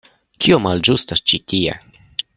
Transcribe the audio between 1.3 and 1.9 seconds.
ĉi tie?